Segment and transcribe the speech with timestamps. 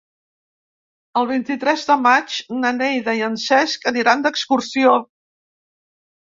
[1.19, 4.97] El vint-i-tres de maig na Neida i en Cesc aniran d'excursió.